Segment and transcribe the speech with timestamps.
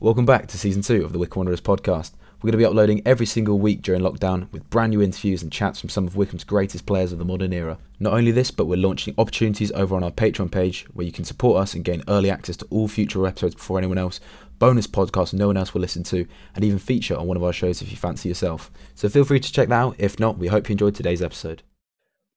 [0.00, 2.12] Welcome back to season two of the Wycombe Wanderers podcast.
[2.36, 5.50] We're going to be uploading every single week during lockdown with brand new interviews and
[5.50, 7.78] chats from some of Wycombe's greatest players of the modern era.
[7.98, 11.24] Not only this, but we're launching opportunities over on our Patreon page where you can
[11.24, 14.20] support us and gain early access to all future episodes before anyone else,
[14.60, 17.52] bonus podcasts no one else will listen to, and even feature on one of our
[17.52, 18.70] shows if you fancy yourself.
[18.94, 19.96] So feel free to check that out.
[19.98, 21.64] If not, we hope you enjoyed today's episode.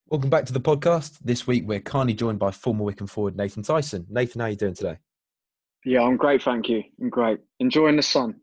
[0.08, 1.20] Welcome back to the podcast.
[1.24, 4.08] This week we're kindly joined by former Wycombe forward Nathan Tyson.
[4.10, 4.98] Nathan, how are you doing today?
[5.84, 6.84] Yeah, I'm great, thank you.
[7.02, 7.40] I'm great.
[7.60, 8.36] Enjoying the sun.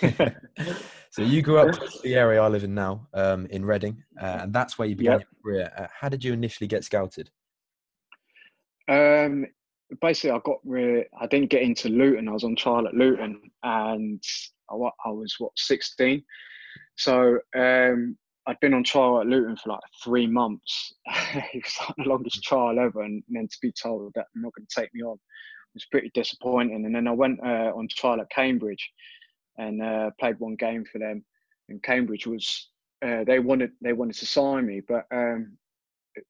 [1.10, 4.38] so you grew up in the area I live in now, um, in Reading, uh,
[4.42, 5.28] and that's where you began yep.
[5.30, 5.72] your career.
[5.76, 7.30] Uh, how did you initially get scouted?
[8.88, 9.46] Um,
[10.00, 12.28] basically, I got re- I didn't get into Luton.
[12.28, 14.22] I was on trial at Luton, and
[14.70, 16.24] I, I was what 16.
[16.96, 18.16] So um,
[18.46, 20.94] I'd been on trial at Luton for like three months.
[21.06, 24.54] it was like the longest trial ever, and then to be told that they're not
[24.54, 25.18] going to take me on
[25.76, 26.84] was pretty disappointing.
[26.84, 28.90] And then I went uh, on trial at Cambridge
[29.58, 31.24] and uh, played one game for them.
[31.68, 32.68] And Cambridge was
[33.04, 35.56] uh, they wanted they wanted to sign me, but um,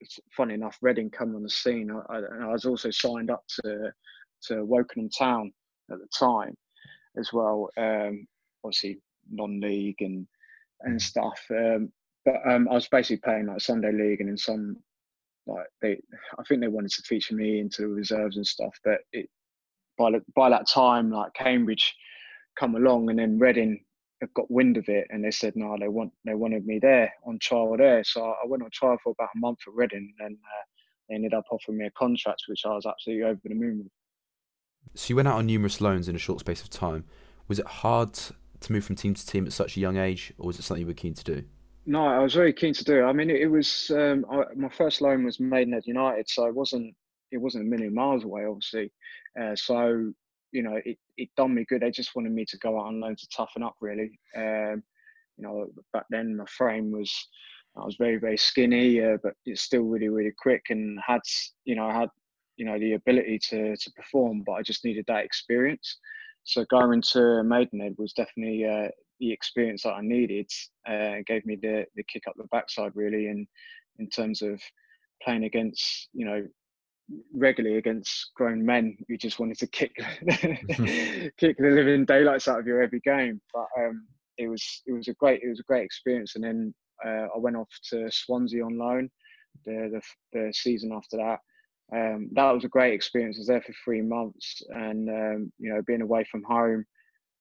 [0.01, 1.91] it's funny enough, Reading come on the scene.
[1.91, 3.93] I, I, I, was also signed up to
[4.49, 5.53] to Wokingham Town
[5.93, 6.55] at the time
[7.17, 7.71] as well.
[7.77, 8.27] Um,
[8.65, 8.99] obviously
[9.31, 10.27] non-league and
[10.83, 11.01] and mm.
[11.01, 11.41] stuff.
[11.51, 11.93] Um,
[12.25, 14.77] but um, I was basically playing like Sunday league and in some
[15.47, 16.01] like they,
[16.39, 18.75] I think they wanted to feature me into the reserves and stuff.
[18.85, 19.31] But it
[19.97, 21.95] by by that time, like Cambridge
[22.59, 23.81] come along, and then Reading
[24.21, 27.13] have got wind of it, and they said no, they want they wanted me there
[27.27, 28.03] on trial there.
[28.05, 30.65] So I went on trial for about a month at Reading, and uh,
[31.09, 33.93] they ended up offering me a contract, which I was absolutely over the moon with.
[34.95, 37.05] So you went out on numerous loans in a short space of time.
[37.49, 40.47] Was it hard to move from team to team at such a young age, or
[40.47, 41.45] was it something you were keen to do?
[41.85, 43.05] No, I was very keen to do.
[43.05, 46.55] I mean, it, it was um, I, my first loan was Maidenhead United, so it
[46.55, 46.95] wasn't
[47.31, 48.93] it wasn't a million miles away, obviously.
[49.41, 50.13] Uh, so
[50.53, 51.83] you know, it, it done me good.
[51.83, 54.19] They just wanted me to go out on loan to toughen up, really.
[54.35, 54.83] Um,
[55.37, 57.13] you know, back then my frame was,
[57.77, 61.21] I was very, very skinny, uh, but it's still really, really quick and had,
[61.65, 62.09] you know, I had,
[62.57, 65.99] you know, the ability to, to perform, but I just needed that experience.
[66.45, 68.89] So going to Maidenhead was definitely uh,
[69.21, 70.51] the experience that I needed.
[70.89, 73.47] Uh, gave me the, the kick up the backside, really, in,
[73.99, 74.63] in terms of
[75.23, 76.47] playing against, you know,
[77.33, 79.93] regularly against grown men who just wanted to kick
[81.39, 83.41] kick the living daylights out of you every game.
[83.55, 84.07] But um,
[84.39, 86.35] it was it was a great it was a great experience.
[86.35, 86.75] And then
[87.05, 89.11] uh, I went off to Swansea on loan
[89.65, 90.01] the
[90.33, 91.39] the, the season after that.
[91.95, 93.37] Um, that was a great experience.
[93.37, 96.85] I was there for three months, and um, you know, being away from home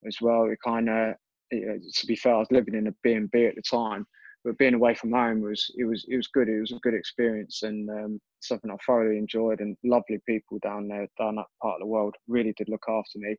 [0.06, 0.44] as well.
[0.44, 1.14] It kind of,
[1.50, 3.62] you know, to be fair, I was living in a B and B at the
[3.62, 4.06] time,
[4.46, 6.48] but being away from home was it was it was good.
[6.48, 9.60] It was a good experience and um, something I thoroughly enjoyed.
[9.60, 13.18] And lovely people down there, down that part of the world, really did look after
[13.18, 13.36] me.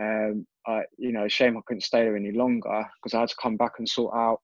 [0.00, 3.36] Um, I, you know, shame I couldn't stay there any longer because I had to
[3.42, 4.40] come back and sort out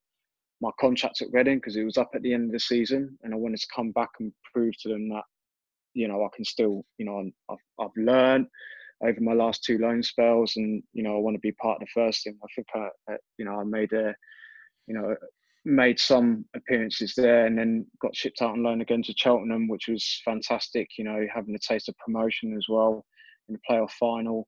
[0.61, 3.33] my contract at Reading because it was up at the end of the season, and
[3.33, 5.25] I wanted to come back and prove to them that
[5.95, 8.47] you know I can still, you know, I've I've learned
[9.03, 11.89] over my last two loan spells, and you know I want to be part of
[11.89, 12.39] the first team.
[12.43, 14.15] I think I, you know, I made a,
[14.87, 15.15] you know,
[15.65, 19.89] made some appearances there and then got shipped out on loan again to Cheltenham, which
[19.89, 20.89] was fantastic.
[20.99, 23.05] You know, having a taste of promotion as well
[23.49, 24.47] in the playoff final.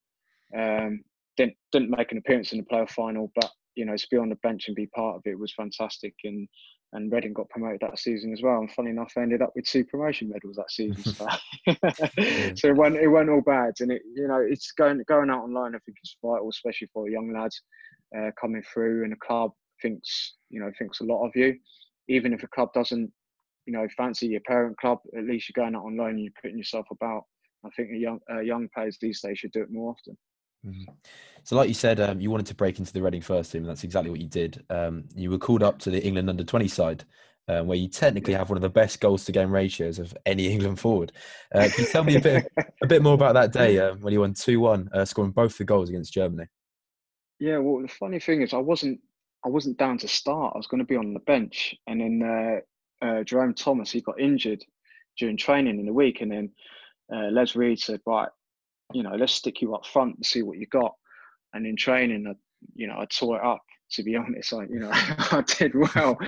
[0.57, 1.03] Um,
[1.37, 4.29] didn't didn't make an appearance in the playoff final, but you know, to be on
[4.29, 6.15] the bench and be part of it was fantastic.
[6.25, 6.49] And
[6.93, 8.59] and Reading got promoted that season as well.
[8.59, 11.03] And funny enough, I ended up with two promotion medals that season.
[11.03, 11.27] So,
[12.55, 13.75] so it went it went all bad.
[13.81, 15.75] And it you know it's going going out on loan.
[15.75, 17.61] I think is vital, especially for young lads
[18.17, 21.57] uh, coming through in a club thinks you know thinks a lot of you.
[22.09, 23.11] Even if a club doesn't,
[23.67, 26.33] you know, fancy your parent club, at least you're going out on loan and you're
[26.41, 27.25] putting yourself about.
[27.65, 30.17] I think young uh, young players these days should do it more often.
[30.67, 30.93] Mm-hmm.
[31.45, 33.71] So, like you said, um, you wanted to break into the Reading first team, and
[33.71, 34.65] that's exactly what you did.
[34.69, 37.05] Um, you were called up to the England under 20 side,
[37.49, 40.47] uh, where you technically have one of the best goals to game ratios of any
[40.53, 41.13] England forward.
[41.55, 42.47] Uh, can you tell me a bit,
[42.83, 45.57] a bit more about that day uh, when you won 2 1, uh, scoring both
[45.57, 46.49] the goals against Germany?
[47.39, 49.01] Yeah, well, the funny thing is, I wasn't
[49.47, 50.53] I wasn't down to start.
[50.55, 52.61] I was going to be on the bench, and then
[53.01, 54.65] uh, uh, Jerome Thomas he got injured
[55.17, 56.51] during training in the week, and then
[57.15, 58.29] uh, Les Reed said, "Right,
[58.93, 60.95] you know, let's stick you up front and see what you got."
[61.55, 62.35] And in training, I,
[62.75, 63.63] you know, I tore it up.
[63.93, 66.19] To be honest, I, you know, I did well.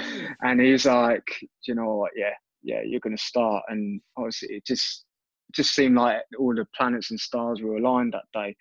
[0.43, 1.26] And he's like,
[1.67, 2.12] you know what?
[2.15, 3.65] Yeah, yeah, you're going to start.
[3.67, 5.05] And obviously, it just
[5.49, 8.55] it just seemed like all the planets and stars were aligned that day.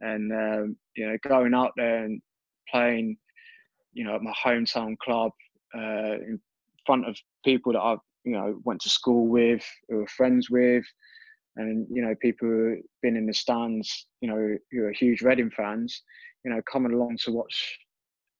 [0.00, 2.20] And um, you know, going out there and
[2.70, 3.16] playing
[3.94, 5.32] you know, at my hometown club,
[5.74, 6.40] uh, in
[6.84, 10.84] front of people that I, you know, went to school with, who were friends with,
[11.56, 15.50] and you know, people who've been in the stands, you know, who are huge Reading
[15.50, 16.02] fans.
[16.44, 17.78] you know, coming along to watch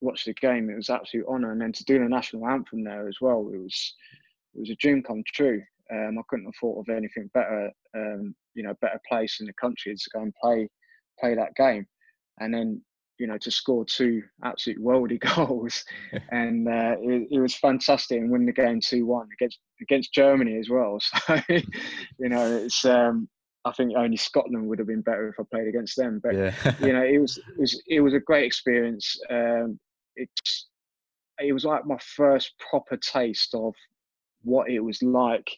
[0.01, 1.53] watch the game, it was absolute honour.
[1.53, 3.95] And then to do the national anthem there as well, it was
[4.55, 5.63] it was a dream come true.
[5.93, 9.53] Um, I couldn't have thought of anything better, um, you know, better place in the
[9.55, 10.69] country to go and play
[11.21, 11.87] play that game.
[12.41, 12.83] And then
[13.19, 15.85] you know, to score two absolute worldy goals,
[16.31, 20.59] and uh, it, it, was fantastic and win the game two one against against Germany
[20.59, 20.99] as well.
[21.27, 21.41] So,
[22.19, 23.29] you know, it's um,
[23.65, 26.21] I think only Scotland would have been better if I played against them.
[26.23, 26.55] But yeah.
[26.81, 29.19] you know, it was it was it was a great experience.
[29.31, 29.79] Um,
[30.17, 30.69] it's
[31.41, 33.75] it was like my first proper taste of
[34.43, 35.51] what it was like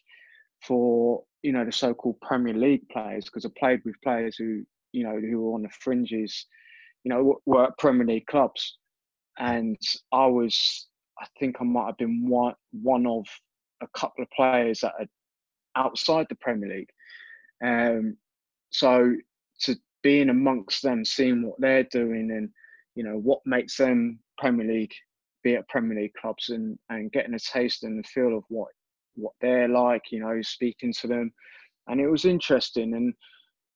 [0.63, 4.63] for you know the so-called Premier League players because I played with players who
[4.93, 6.45] you know who were on the fringes
[7.03, 8.77] you know, were at Premier League clubs,
[9.37, 9.77] and
[10.11, 10.87] I was,
[11.19, 13.25] I think I might have been one one of
[13.81, 15.07] a couple of players that are
[15.75, 16.89] outside the Premier League.
[17.63, 18.17] Um,
[18.69, 19.15] so
[19.61, 22.49] to being amongst them, seeing what they're doing, and
[22.95, 24.93] you know what makes them Premier League,
[25.43, 28.69] be at Premier League clubs, and and getting a taste and the feel of what
[29.15, 31.31] what they're like, you know, speaking to them,
[31.87, 32.93] and it was interesting.
[32.93, 33.13] And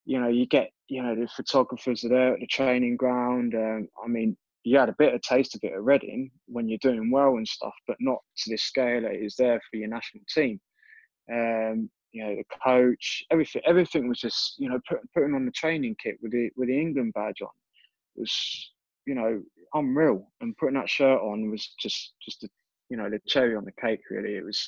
[0.06, 3.56] you know, you get, you know, the photographers are there at the training ground.
[3.56, 6.77] Um, I mean, you had a bit of taste of it at Reading when you're
[6.81, 10.24] doing well and stuff, but not to this scale that is there for your national
[10.33, 10.59] team.
[11.31, 15.51] Um, you know, the coach, everything, everything was just, you know, put, putting on the
[15.51, 17.50] training kit with the with the England badge on
[18.15, 18.71] was,
[19.06, 19.42] you know,
[19.74, 20.27] unreal.
[20.42, 22.50] And putting that shirt on was just, just a,
[22.89, 24.01] you know, the cherry on the cake.
[24.09, 24.68] Really, it was,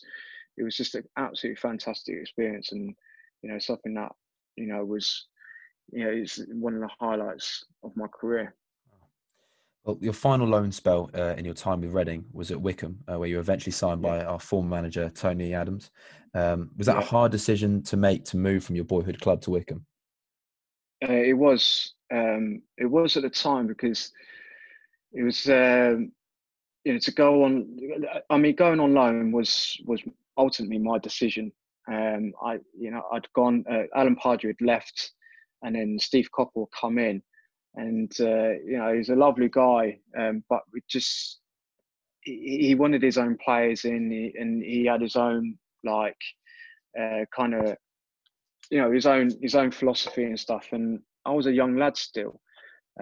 [0.58, 2.96] it was just an absolutely fantastic experience, and
[3.42, 4.12] you know, something that
[4.56, 5.28] you know, was
[5.92, 8.56] you know, it's one of the highlights of my career.
[9.84, 13.20] Well, your final loan spell uh, in your time with Reading was at Wycombe, uh,
[13.20, 14.10] where you were eventually signed yeah.
[14.10, 15.92] by our former manager Tony Adams.
[16.34, 17.02] Um, was that yeah.
[17.02, 19.86] a hard decision to make to move from your boyhood club to Wycombe?
[21.08, 21.94] Uh, it was.
[22.14, 24.12] Um, it was at the time because
[25.12, 25.48] it was.
[25.50, 26.12] Um,
[26.86, 27.78] you know, to go on.
[28.30, 30.02] I mean, going on loan was was
[30.38, 31.52] ultimately my decision.
[31.92, 33.66] Um, I, you know, I'd gone.
[33.70, 35.12] Uh, Alan Pardew had left,
[35.64, 37.22] and then Steve Coppell come in,
[37.76, 41.40] and uh, you know, he's a lovely guy, um, but we just
[42.22, 46.18] he, he, wanted his own players in, and he had his own like
[47.00, 47.76] uh, kind of
[48.70, 50.68] you know his own his own philosophy and stuff.
[50.72, 52.40] And I was a young lad still,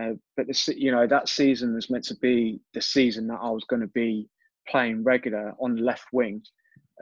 [0.01, 3.49] uh, but the, you know that season was meant to be the season that I
[3.49, 4.27] was going to be
[4.67, 6.41] playing regular on left wing.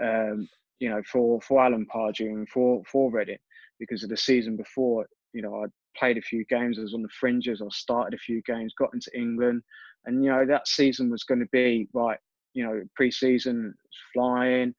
[0.02, 0.48] Um,
[0.80, 3.38] you know, for for Alan Pardew and for for Reading
[3.80, 5.08] because of the season before.
[5.34, 5.68] You know, I
[5.98, 6.80] played a few games.
[6.80, 7.62] I was on the fringes.
[7.62, 8.74] I started a few games.
[8.78, 9.62] Got into England,
[10.06, 12.18] and you know that season was going to be right.
[12.54, 13.76] You know, pre-season
[14.14, 14.74] flying,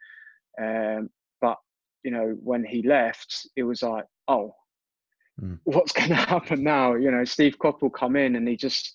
[0.60, 1.08] um,
[1.40, 1.56] but
[2.02, 4.54] you know when he left, it was like, oh,
[5.40, 5.58] mm.
[5.64, 6.94] what's going to happen now?
[6.94, 8.92] You know, Steve Coppell come in and he just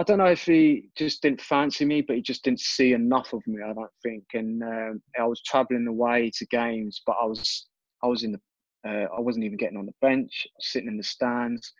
[0.00, 3.34] I don't know if he just didn't fancy me, but he just didn't see enough
[3.34, 3.62] of me.
[3.62, 4.24] I don't think.
[4.32, 7.66] And um, I was travelling away to games, but I was
[8.02, 8.40] I was in the
[8.88, 11.74] uh, I wasn't even getting on the bench, sitting in the stands,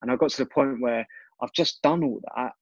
[0.00, 1.04] and I got to the point where
[1.42, 2.52] I've just done all that,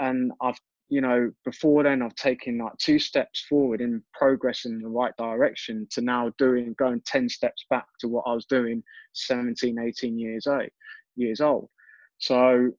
[0.00, 0.60] and I've
[0.90, 5.16] you know before then I've taken like two steps forward in progress in the right
[5.16, 8.82] direction to now doing going 10 steps back to what I was doing
[9.14, 10.68] 17 18 years old
[11.16, 11.68] years old
[12.16, 12.72] so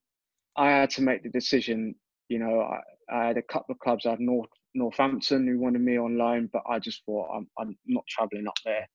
[0.59, 1.95] I had to make the decision.
[2.29, 2.81] You know, I,
[3.15, 4.05] I had a couple of clubs.
[4.07, 7.77] I had North Northampton who wanted me on loan, but I just thought I'm, I'm
[7.87, 8.87] not travelling up there.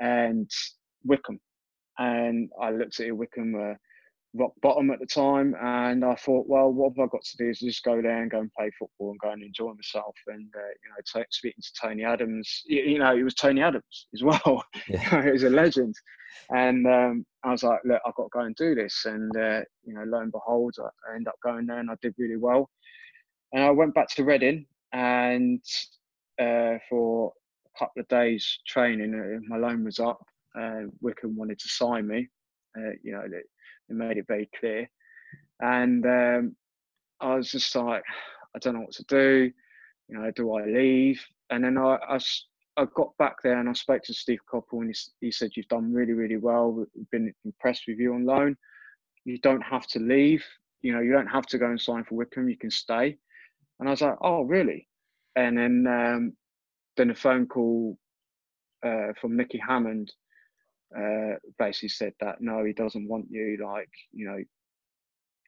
[0.00, 0.50] And
[1.04, 1.40] Wycombe,
[1.98, 3.12] and I looked at it.
[3.12, 3.78] Wycombe were
[4.36, 7.50] rock bottom at the time, and I thought, well, what have I got to do
[7.50, 10.14] is just go there and go and play football and go and enjoy myself.
[10.26, 13.62] And uh, you know, t- speaking to Tony Adams, you, you, know, it was Tony
[13.62, 14.64] Adams as well.
[14.88, 15.24] Yeah.
[15.24, 15.94] he was a legend,
[16.50, 19.04] and um, I was like, look, I've got to go and do this.
[19.04, 22.14] And uh, you know, lo and behold, I ended up going there and I did
[22.18, 22.68] really well.
[23.52, 25.62] And I went back to Reading and
[26.40, 27.32] uh, for
[27.74, 30.24] a couple of days training, uh, my loan was up.
[30.58, 32.28] Uh, Wycombe wanted to sign me.
[32.76, 33.22] Uh, you know,
[33.88, 34.88] they, made it very clear.
[35.60, 36.56] And um,
[37.20, 38.02] I was just like,
[38.54, 39.50] I don't know what to do.
[40.08, 41.24] You know, do I leave?
[41.50, 42.18] And then I, I
[42.76, 45.68] I got back there and I spoke to Steve Coppell and he, he said, You've
[45.68, 46.72] done really, really well.
[46.72, 48.56] We've been impressed with you on loan.
[49.24, 50.44] You don't have to leave.
[50.82, 52.50] You know, you don't have to go and sign for Wycombe.
[52.50, 53.16] You can stay.
[53.80, 54.88] And I was like, Oh, really?
[55.36, 56.32] And then, um,
[56.96, 57.98] then a phone call
[58.84, 60.12] uh, from Nicky Hammond
[60.96, 63.58] uh, basically said that no, he doesn't want you.
[63.64, 64.38] Like, you know,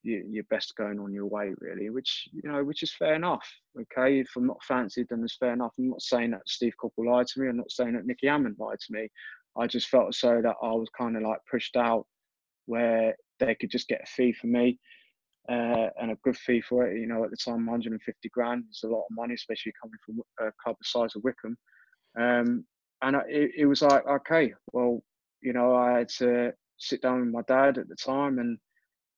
[0.03, 3.47] you, are best going on your way, really, which you know, which is fair enough.
[3.79, 5.75] Okay, if I'm not fancied, then it's fair enough.
[5.79, 7.49] I'm not saying that Steve Coppell lied to me.
[7.49, 9.09] I'm not saying that Nicky Hammond lied to me.
[9.59, 12.07] I just felt so that I was kind of like pushed out
[12.67, 14.79] where they could just get a fee for me.
[15.49, 17.01] uh, and a good fee for it.
[17.01, 20.21] You know, at the time, 150 grand is a lot of money, especially coming from
[20.47, 21.57] a club the size of Wycombe.
[22.19, 22.65] Um,
[23.03, 25.03] and it, it was like, okay, well,
[25.43, 28.59] you know, I had to sit down with my dad at the time and,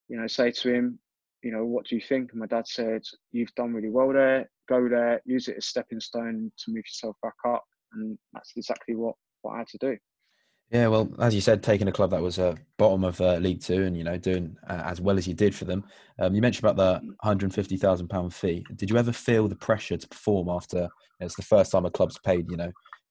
[0.08, 0.98] you know, say to him,
[1.42, 2.32] you know, what do you think?
[2.32, 4.50] And my dad said, you've done really well there.
[4.68, 7.64] Go there, use it as stepping stone to move yourself back up.
[7.94, 9.96] And that's exactly what, what I had to do.
[10.70, 13.60] Yeah, well, as you said, taking a club that was uh, bottom of uh, League
[13.60, 15.84] Two and you know doing uh, as well as you did for them.
[16.20, 18.64] Um, you mentioned about the 150 thousand pound fee.
[18.76, 22.18] Did you ever feel the pressure to perform after it's the first time a club's
[22.20, 22.70] paid you know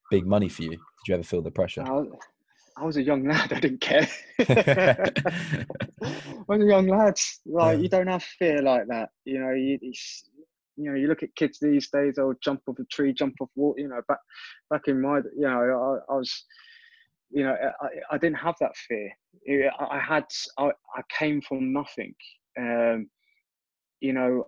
[0.09, 0.69] big money for you?
[0.69, 1.83] Did you ever feel the pressure?
[2.79, 3.51] I was, a young lad.
[3.53, 4.07] I didn't care.
[4.39, 5.65] I
[6.47, 7.19] was a young lad.
[7.45, 7.83] Like yeah.
[7.83, 9.09] you don't have fear like that.
[9.25, 12.15] You know, you, you know, you look at kids these days.
[12.15, 13.81] They'll jump off a tree, jump off water.
[13.81, 14.19] You know, back
[14.69, 16.45] back in my, you know, I, I was
[17.31, 19.11] you know, I, I didn't have that fear.
[19.79, 20.25] I had,
[20.57, 22.13] I, I came from nothing.
[22.57, 23.09] Um,
[23.99, 24.47] you know,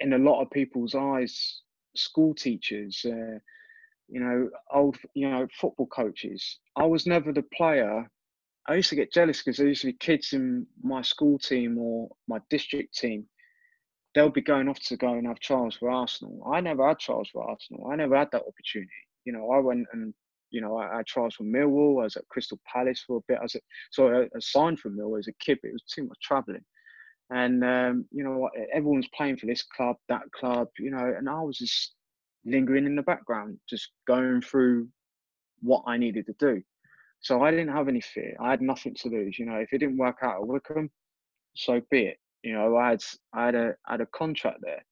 [0.00, 1.62] in a lot of people's eyes,
[1.96, 3.38] school teachers, uh,
[4.10, 6.58] you know, old, you know, football coaches.
[6.76, 8.08] I was never the player.
[8.68, 11.78] I used to get jealous because there used to be kids in my school team
[11.78, 13.26] or my district team.
[14.14, 16.42] They'll be going off to go and have trials for Arsenal.
[16.52, 17.88] I never had trials for Arsenal.
[17.90, 18.90] I never had that opportunity.
[19.24, 20.12] You know, I went and
[20.50, 22.00] you know, I, I trials for Millwall.
[22.00, 23.38] I was at Crystal Palace for a bit.
[23.38, 23.62] I was at,
[23.92, 26.64] so I signed for Millwall as a kid, but it was too much travelling.
[27.30, 31.40] And um, you know, everyone's playing for this club, that club, you know, and I
[31.40, 31.94] was just
[32.44, 34.88] lingering in the background, just going through
[35.60, 36.62] what I needed to do.
[37.20, 38.34] So I didn't have any fear.
[38.40, 39.38] I had nothing to lose.
[39.38, 40.90] You know, if it didn't work out at Wycombe,
[41.54, 42.16] so be it.
[42.42, 43.02] You know, I had
[43.34, 44.82] I had a I had a contract there,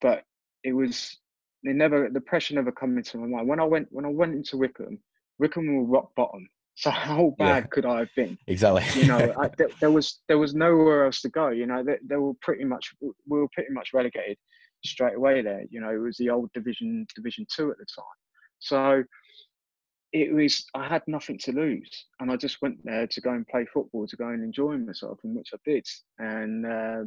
[0.00, 0.22] but
[0.62, 1.18] it was
[1.64, 3.48] it never the pressure never come into my mind.
[3.48, 4.98] When I went when I went into Wycombe,
[5.38, 6.48] Wycombe were rock bottom.
[6.76, 8.36] So how bad yeah, could I have been?
[8.48, 9.02] Exactly.
[9.02, 11.50] you know, I, there, there, was there was nowhere else to go.
[11.50, 14.36] You know, they, they, were pretty much we were pretty much relegated
[14.84, 15.64] straight away there.
[15.70, 18.04] You know, it was the old division Division Two at the time.
[18.58, 19.04] So
[20.12, 23.46] it was I had nothing to lose, and I just went there to go and
[23.46, 25.86] play football, to go and enjoy myself, and which I did.
[26.18, 27.04] And uh,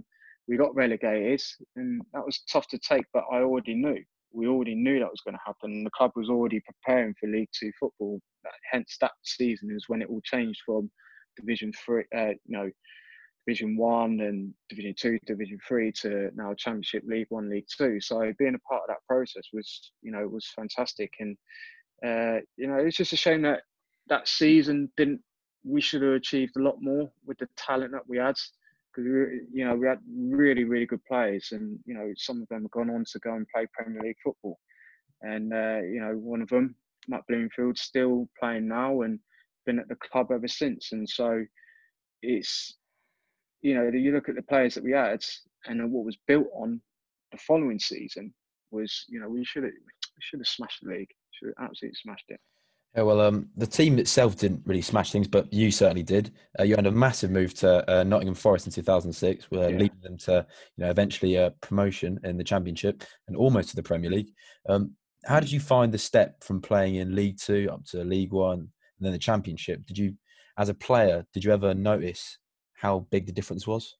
[0.48, 1.42] we got relegated,
[1.76, 4.04] and that was tough to take, but I already knew
[4.38, 5.84] we already knew that was going to happen.
[5.84, 8.20] The club was already preparing for League Two football.
[8.72, 10.90] Hence, that season is when it all changed from
[11.36, 12.70] Division Three, uh, you know,
[13.48, 18.02] Division One and Division Two, Division Three to now Championship, League One, League Two.
[18.02, 21.14] So being a part of that process was, you know, was fantastic.
[21.20, 21.38] And
[22.06, 23.62] uh, you know, it's just a shame that
[24.10, 25.22] that season didn't.
[25.64, 28.36] We should have achieved a lot more with the talent that we had
[28.94, 29.06] because
[29.54, 32.72] you know we had really really good players, and you know some of them have
[32.72, 34.60] gone on to go and play Premier League football,
[35.22, 36.76] and uh, you know one of them,
[37.08, 39.20] Matt Bloomfield, still playing now and
[39.66, 41.46] been at the club ever since, and so
[42.22, 42.76] it's
[43.68, 45.24] you know you look at the players that we had
[45.66, 46.82] and what was built on
[47.32, 48.34] the following season
[48.72, 51.98] was you know we should have we should have smashed the league, should have absolutely
[52.02, 52.40] smashed it.
[52.96, 56.32] Yeah, well, um, the team itself didn't really smash things, but you certainly did.
[56.60, 59.68] Uh, you had a massive move to uh, Nottingham Forest in 2006, uh, yeah.
[59.68, 60.46] leading them to,
[60.78, 64.32] you know, eventually a promotion in the Championship and almost to the Premier League.
[64.68, 64.92] Um,
[65.26, 68.60] how did you find the step from playing in League Two up to League One
[68.60, 68.70] and
[69.02, 69.86] then the Championship?
[69.86, 70.14] Did you,
[70.58, 72.40] as a player, did you ever notice
[72.78, 73.96] how big the difference was?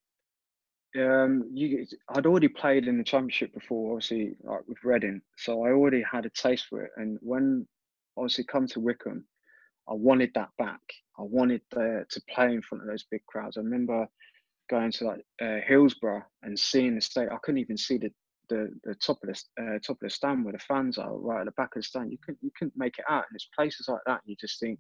[0.98, 5.70] Um, you, I'd already played in the Championship before, obviously, like with Reading, so I
[5.70, 6.92] already had a taste for it.
[6.96, 7.68] And when
[8.16, 9.26] obviously come to Wycombe,
[9.90, 10.82] I wanted that back.
[11.20, 13.58] I wanted the, to play in front of those big crowds.
[13.58, 14.08] I remember
[14.70, 17.30] going to like uh, Hillsborough and seeing the state.
[17.32, 18.12] I couldn't even see the
[18.50, 21.42] the, the top of the uh, top of the stand where the fans are, right
[21.42, 22.12] at the back of the stand.
[22.12, 23.26] You couldn't you couldn't make it out.
[23.30, 24.22] And it's places like that.
[24.26, 24.80] You just think,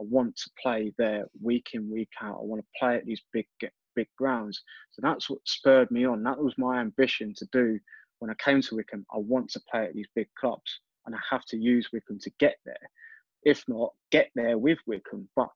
[0.00, 2.38] I want to play there week in week out.
[2.40, 3.46] I want to play at these big
[3.96, 4.62] big grounds.
[4.92, 6.22] So that's what spurred me on.
[6.22, 7.78] That was my ambition to do
[8.20, 9.06] when I came to Wycombe.
[9.12, 12.30] I want to play at these big clubs and I have to use Wycombe to
[12.38, 12.90] get there.
[13.42, 15.28] If not, get there with Wycombe.
[15.34, 15.48] But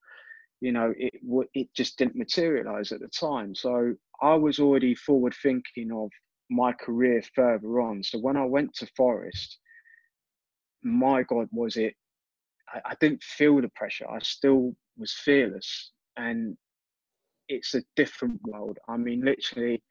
[0.60, 1.14] you know, it
[1.54, 3.54] it just didn't materialise at the time.
[3.54, 6.10] So I was already forward thinking of
[6.50, 8.02] my career further on.
[8.02, 9.58] So when I went to Forest,
[10.82, 11.94] my God, was it?
[12.72, 14.08] I, I didn't feel the pressure.
[14.08, 16.56] I still was fearless, and
[17.48, 18.78] it's a different world.
[18.88, 19.82] I mean, literally,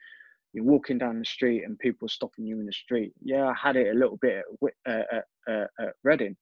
[0.53, 3.13] you're walking down the street and people are stopping you in the street.
[3.21, 4.43] Yeah, I had it a little bit
[4.85, 6.35] at, uh, at, uh, at Reading,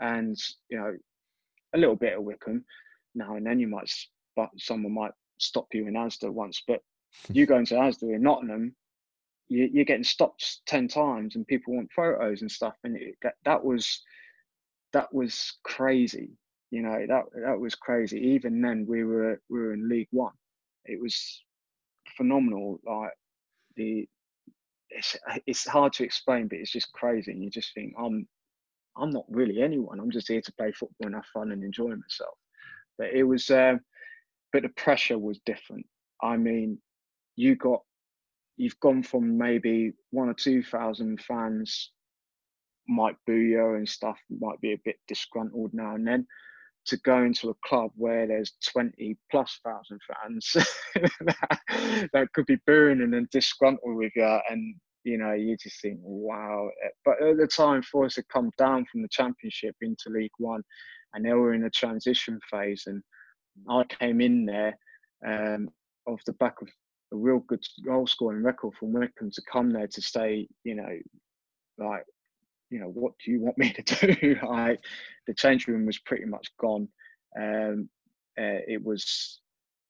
[0.00, 0.36] and
[0.68, 0.94] you know,
[1.74, 2.64] a little bit at Wycombe.
[3.14, 3.90] Now and then you might,
[4.36, 6.62] but someone might stop you in Asda once.
[6.66, 6.80] But
[7.32, 8.74] you go into Asda in Nottingham,
[9.48, 12.74] you, you're getting stopped ten times, and people want photos and stuff.
[12.84, 14.02] And it, that that was
[14.92, 16.30] that was crazy.
[16.70, 18.18] You know, that that was crazy.
[18.18, 20.34] Even then, we were we were in League One.
[20.84, 21.42] It was
[22.16, 22.80] phenomenal.
[22.84, 23.12] Like
[23.76, 24.06] the
[24.90, 25.16] it's
[25.46, 27.32] it's hard to explain, but it's just crazy.
[27.32, 28.26] And you just think I'm
[28.96, 30.00] I'm not really anyone.
[30.00, 32.36] I'm just here to play football and have fun and enjoy myself.
[32.98, 33.74] But it was, uh,
[34.52, 35.86] but the pressure was different.
[36.20, 36.78] I mean,
[37.36, 37.82] you got
[38.56, 41.92] you've gone from maybe one or two thousand fans
[42.88, 46.26] might boo you and stuff, might be a bit disgruntled now and then,
[46.86, 50.52] to go into a club where there's 20 plus thousand fans
[50.94, 55.80] that, that, could be booing and then disgruntled with you and you know you just
[55.82, 56.70] think wow.
[57.04, 60.62] But at the time Forest had come down from the championship into league one
[61.12, 63.02] and they were in a transition phase and
[63.68, 64.78] i came in there
[65.26, 65.68] um,
[66.06, 66.68] off the back of
[67.12, 70.98] a real good goal scoring record from Wycombe to come there to stay, you know,
[71.78, 72.04] like
[72.70, 74.36] you know, what do you want me to do?
[74.50, 74.76] I,
[75.26, 76.88] the change room was pretty much gone.
[77.38, 77.88] Um,
[78.38, 79.40] uh, it was,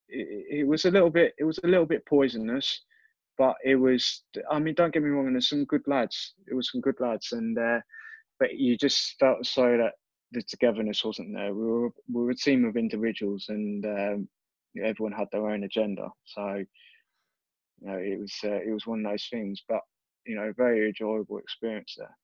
[0.09, 2.83] it, it, was a little bit, it was a little bit poisonous,
[3.37, 4.23] but it was.
[4.51, 5.33] I mean, don't get me wrong.
[5.33, 6.35] There's some good lads.
[6.51, 7.81] It was some good lads, and uh,
[8.41, 9.95] but you just felt so that
[10.33, 11.55] the togetherness wasn't there.
[11.55, 14.29] We were we were a team of individuals, and um,
[14.83, 16.09] everyone had their own agenda.
[16.25, 16.65] So
[17.81, 19.63] you know, it was uh, it was one of those things.
[19.69, 19.81] But
[20.27, 22.17] you know, very enjoyable experience there.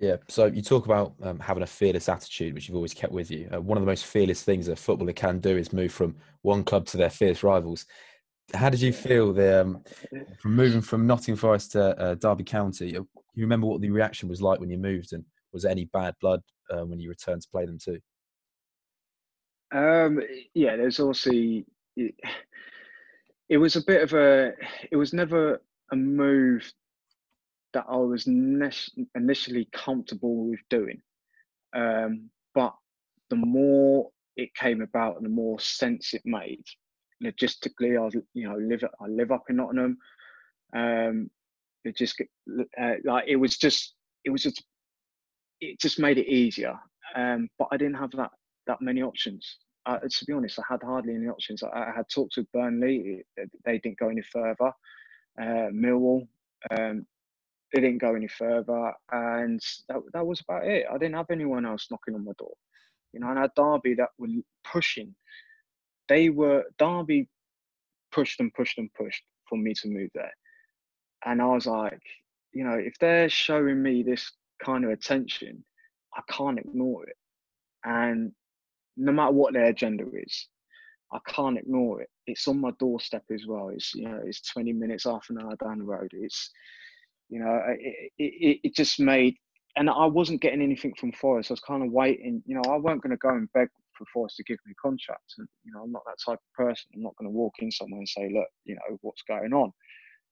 [0.00, 0.16] Yeah.
[0.28, 3.50] So you talk about um, having a fearless attitude, which you've always kept with you.
[3.52, 6.64] Uh, one of the most fearless things a footballer can do is move from one
[6.64, 7.84] club to their fierce rivals.
[8.54, 9.84] How did you feel the, um,
[10.38, 12.92] from moving from Nottingham Forest to uh, Derby County?
[12.92, 16.14] You remember what the reaction was like when you moved, and was there any bad
[16.20, 16.40] blood
[16.70, 18.00] uh, when you returned to play them too?
[19.72, 20.20] Um,
[20.54, 22.14] yeah, there's also it,
[23.50, 24.52] it was a bit of a.
[24.90, 25.60] It was never
[25.92, 26.72] a move
[27.72, 31.00] that I was initially comfortable with doing.
[31.74, 32.74] Um, but
[33.28, 36.64] the more it came about, the more sense it made.
[37.22, 39.98] Logistically, I you know, live I live up in Nottingham.
[40.74, 41.30] Um,
[41.84, 44.62] it just uh, like it was just it was just
[45.60, 46.78] it just made it easier.
[47.14, 48.30] Um, but I didn't have that
[48.66, 49.58] that many options.
[49.86, 51.62] Uh, to be honest, I had hardly any options.
[51.62, 53.22] I, I, had talked with Burnley;
[53.64, 54.72] they didn't go any further.
[55.40, 56.28] Uh, Millwall,
[56.70, 57.06] um,
[57.72, 60.86] they didn't go any further, and that, that was about it.
[60.90, 62.54] I didn't have anyone else knocking on my door,
[63.12, 63.28] you know.
[63.28, 64.28] And I had Derby that were
[64.64, 65.14] pushing.
[66.08, 67.28] They were Derby
[68.12, 70.32] pushed and pushed and pushed for me to move there,
[71.24, 72.02] and I was like,
[72.52, 74.32] you know, if they're showing me this
[74.64, 75.64] kind of attention,
[76.14, 77.16] I can't ignore it.
[77.84, 78.32] And
[78.96, 80.48] no matter what their agenda is,
[81.12, 82.10] I can't ignore it.
[82.26, 83.70] It's on my doorstep as well.
[83.70, 86.10] It's you know, it's 20 minutes, half an hour down the road.
[86.12, 86.50] It's
[87.30, 89.36] you know, it, it, it just made,
[89.76, 91.50] and I wasn't getting anything from Forest.
[91.50, 92.42] I was kind of waiting.
[92.44, 95.36] You know, I weren't going to go and beg for Forest to give me contracts.
[95.38, 96.86] And you know, I'm not that type of person.
[96.94, 99.72] I'm not going to walk in somewhere and say, look, you know, what's going on.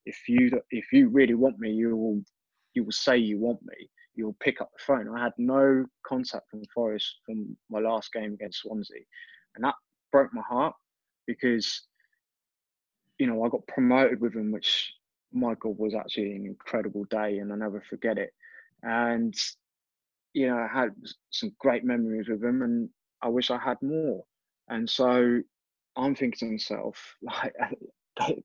[0.05, 2.21] If you if you really want me, you will
[2.75, 3.89] you will say you want me.
[4.17, 5.09] You'll pick up the phone.
[5.17, 9.03] I had no contact from Forest from my last game against Swansea,
[9.55, 9.75] and that
[10.11, 10.75] broke my heart
[11.29, 11.83] because
[13.19, 14.93] you know I got promoted with them, which
[15.33, 18.31] Michael was actually an incredible day, and I never forget it.
[18.83, 19.35] And
[20.35, 20.91] you know, I had
[21.31, 22.89] some great memories with him, and
[23.23, 24.25] I wish I had more.
[24.69, 25.41] And so
[25.97, 27.55] I'm thinking to myself, like,
[28.19, 28.37] I,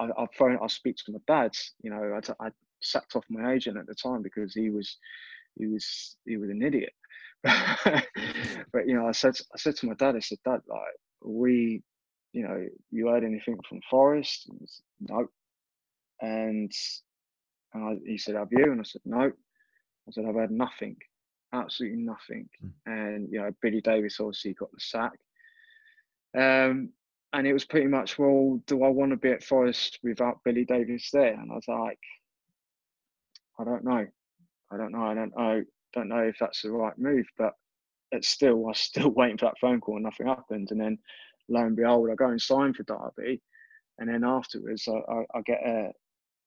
[0.00, 1.52] I phone, I speak to my dad.
[1.82, 4.96] You know, I, I sacked off my agent at the time because he was,
[5.58, 6.92] he was, he was an idiot.
[7.44, 10.80] but you know, I said, I said to my dad, I said, Dad, like,
[11.24, 11.82] we,
[12.32, 14.50] you know, you heard anything from Forest?
[15.00, 15.28] no,
[16.20, 16.72] and
[17.74, 20.96] and I, he said, "Have you?" And I said, "No." I said, "I've had nothing,
[21.52, 22.72] absolutely nothing." Mm.
[22.86, 25.12] And you know, Billy Davies obviously got the sack.
[26.36, 26.90] Um,
[27.32, 30.64] and it was pretty much, well, do I want to be at Forest without Billy
[30.64, 31.34] Davies there?
[31.34, 31.98] And I was like,
[33.58, 34.06] I don't know.
[34.72, 35.04] I don't know.
[35.04, 35.64] I don't know.
[35.92, 37.54] Don't know if that's the right move, but
[38.12, 40.68] it's still, I was still waiting for that phone call and nothing happened.
[40.70, 40.98] And then
[41.48, 43.42] lo and behold, I go and sign for Derby.
[43.98, 45.90] And then afterwards, I, I, I get a,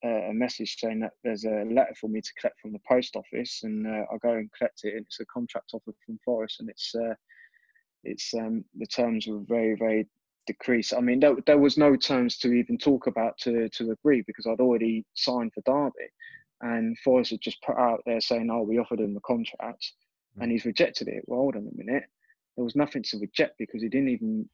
[0.04, 3.62] a message saying that there's a letter for me to collect from the post office,
[3.64, 4.96] and uh, I go and collect it.
[4.96, 7.14] And it's a contract offer from Forest, and it's uh,
[8.04, 10.08] it's um, the terms were very very
[10.48, 10.94] decreased.
[10.94, 14.48] I mean, there, there was no terms to even talk about to to agree because
[14.48, 16.08] I'd already signed for Derby,
[16.62, 19.92] and Forest had just put out there saying, "Oh, we offered him the contract,"
[20.38, 20.44] mm.
[20.44, 21.24] and he's rejected it.
[21.28, 22.06] Well, hold on a minute.
[22.56, 24.50] There was nothing to reject because he didn't even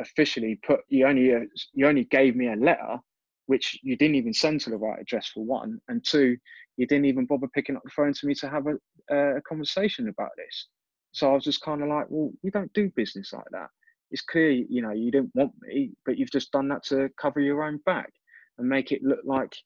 [0.00, 0.80] officially put.
[0.88, 1.40] You only uh,
[1.72, 3.00] you only gave me a letter
[3.46, 6.36] which you didn't even send to the right address for one, and two,
[6.76, 10.08] you didn't even bother picking up the phone to me to have a, a conversation
[10.08, 10.68] about this.
[11.12, 13.68] So I was just kind of like, well, you don't do business like that.
[14.10, 17.40] It's clear, you know, you didn't want me, but you've just done that to cover
[17.40, 18.10] your own back
[18.58, 19.56] and make it look like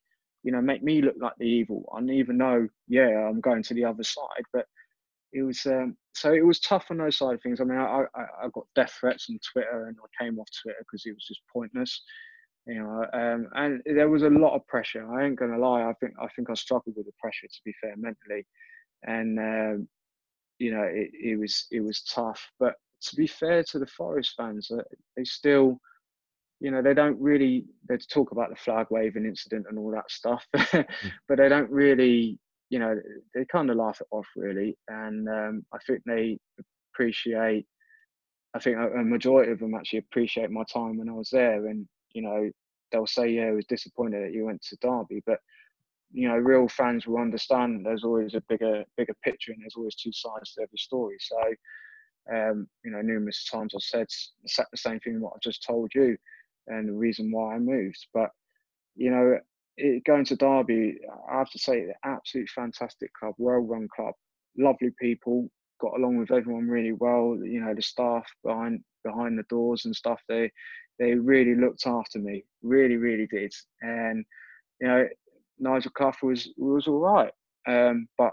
[0.43, 3.75] you know, make me look like the evil one, even though, yeah, I'm going to
[3.75, 4.45] the other side.
[4.53, 4.67] But
[5.33, 7.61] it was um, so it was tough on those side of things.
[7.61, 10.79] I mean, I, I, I got death threats on Twitter, and I came off Twitter
[10.81, 12.03] because it was just pointless.
[12.67, 15.11] You know, um, and there was a lot of pressure.
[15.13, 15.83] I ain't gonna lie.
[15.83, 18.47] I think I think I struggled with the pressure, to be fair, mentally,
[19.05, 19.89] and um,
[20.59, 22.41] you know, it, it was it was tough.
[22.59, 24.83] But to be fair to the Forest fans, uh,
[25.17, 25.81] they still
[26.61, 30.11] you know they don't really they talk about the flag waving incident and all that
[30.11, 30.87] stuff mm.
[31.27, 32.95] but they don't really you know
[33.35, 36.39] they kind of laugh it off really and um, i think they
[36.95, 37.67] appreciate
[38.55, 41.67] i think a, a, majority of them actually appreciate my time when i was there
[41.67, 42.51] and you know
[42.93, 45.39] they'll say yeah i was disappointed that you went to derby but
[46.13, 49.95] you know real fans will understand there's always a bigger bigger picture and there's always
[49.95, 51.37] two sides to every story so
[52.35, 54.07] um, you know numerous times i've said
[54.43, 56.17] the same thing what i just told you
[56.71, 58.07] and the reason why I moved.
[58.15, 58.31] But
[58.97, 59.39] you know,
[59.77, 60.99] it, going to Derby,
[61.31, 64.15] I have to say, absolutely fantastic club, well-run club,
[64.59, 67.39] lovely people, got along with everyone really well.
[67.43, 70.51] You know, the staff behind behind the doors and stuff, they
[71.01, 73.53] they really looked after me, really, really did.
[73.81, 74.25] And
[74.81, 75.09] you know,
[75.59, 77.33] Nigel Clough was was all right,
[77.67, 78.33] um, but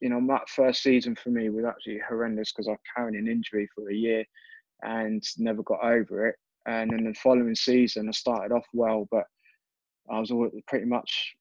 [0.00, 3.68] you know, that first season for me was actually horrendous because I carried an injury
[3.72, 4.24] for a year
[4.82, 6.34] and never got over it.
[6.66, 9.24] And then the following season, I started off well, but
[10.10, 10.32] I was
[10.66, 11.34] pretty much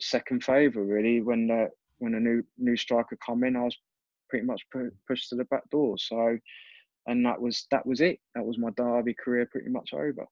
[0.00, 1.20] second favourite really.
[1.20, 3.76] When the when a new new striker come in, I was
[4.30, 4.62] pretty much
[5.06, 5.98] pushed to the back door.
[5.98, 6.38] So,
[7.08, 8.20] and that was that was it.
[8.34, 10.26] That was my derby career pretty much over.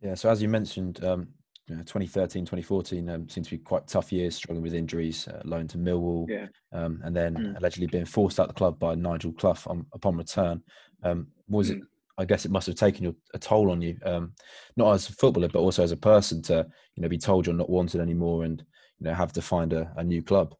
[0.00, 0.14] Yeah.
[0.14, 1.28] So as you mentioned, um,
[1.66, 5.40] you know, 2013, 2014 um, seemed to be quite tough years, struggling with injuries, uh,
[5.44, 6.46] loan to Millwall, yeah.
[6.72, 7.56] um, and then mm.
[7.56, 10.62] allegedly being forced out the club by Nigel Clough on, upon return.
[11.02, 11.78] Um, was mm.
[11.78, 11.82] it
[12.16, 14.32] I guess it must have taken a toll on you, um,
[14.76, 17.56] not as a footballer, but also as a person to, you know, be told you're
[17.56, 18.62] not wanted anymore and,
[19.00, 20.54] you know, have to find a, a new club.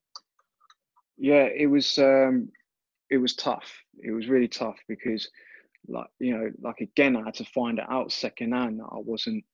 [1.16, 2.48] Yeah, it was, um,
[3.09, 3.84] it was tough.
[4.02, 5.28] It was really tough because,
[5.88, 9.44] like, you know, like again, I had to find it out secondhand that I wasn't,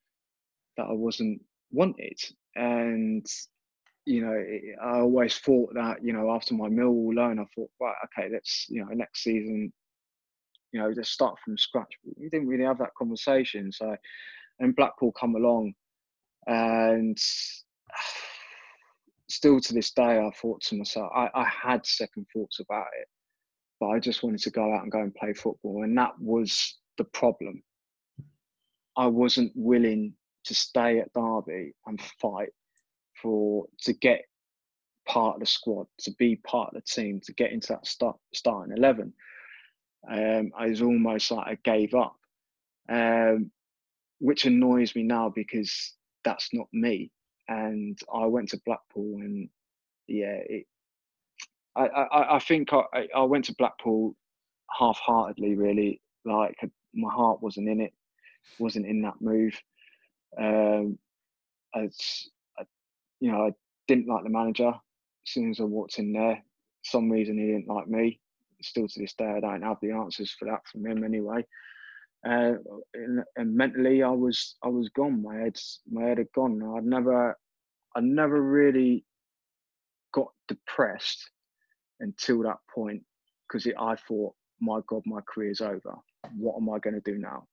[0.76, 2.18] that I wasn't wanted,
[2.57, 3.26] and
[4.07, 4.44] you know,
[4.83, 8.66] I always thought that, you know, after my Millwall loan, I thought, right, okay, let's,
[8.68, 9.72] you know, next season
[10.72, 11.92] you know, just start from scratch.
[12.16, 13.72] We didn't really have that conversation.
[13.72, 13.96] So,
[14.59, 15.74] and Blackpool come along,
[16.46, 17.18] and
[19.29, 23.09] still to this day, I thought to myself, I, I had second thoughts about it,
[23.81, 26.79] but I just wanted to go out and go and play football, and that was
[26.99, 27.62] the problem.
[28.97, 30.14] I wasn't willing
[30.45, 32.51] to stay at Derby and fight
[33.23, 34.23] for to get
[35.09, 38.16] part of the squad, to be part of the team, to get into that start
[38.35, 39.14] starting eleven
[40.09, 42.16] um, I was almost like I gave up,
[42.88, 43.51] um,
[44.19, 47.11] which annoys me now because that's not me.
[47.49, 49.49] And I went to Blackpool, and
[50.07, 50.66] yeah, it,
[51.77, 54.17] I, I, I think I, I went to Blackpool
[54.79, 56.01] half-heartedly, really.
[56.25, 56.57] Like
[56.95, 57.93] my heart wasn't in it,
[58.59, 59.59] wasn't in that move.
[60.39, 60.99] Um,
[61.75, 62.29] as
[62.59, 62.65] I,
[63.21, 63.51] you know, I
[63.89, 64.69] didn't like the manager.
[64.69, 66.43] As soon as I walked in there,
[66.83, 68.21] some reason he didn't like me
[68.63, 71.45] still to this day, I don't have the answers for that from him anyway.
[72.27, 72.55] Uh,
[72.95, 75.23] and, and, mentally, I was I was gone.
[75.23, 75.59] My head
[75.91, 76.63] my head had gone.
[76.77, 77.37] I'd never
[77.97, 79.07] I never really
[80.13, 81.31] got depressed
[82.01, 83.03] until that point
[83.49, 85.95] because I thought, my God, my career's over.
[86.37, 87.47] What am I going to do now?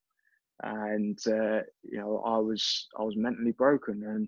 [0.63, 4.27] And uh, you know, I was I was mentally broken, and